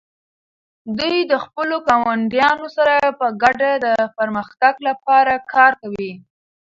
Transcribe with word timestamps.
دوی 0.99 1.17
د 1.31 1.33
خپلو 1.43 1.75
ګاونډیانو 1.89 2.67
سره 2.77 2.95
په 3.19 3.27
ګډه 3.41 3.71
د 3.85 3.87
پرمختګ 4.17 4.73
لپاره 4.87 5.33
کار 5.53 5.71
کوي. 5.81 6.11